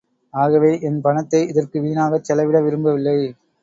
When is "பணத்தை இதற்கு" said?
1.01-1.79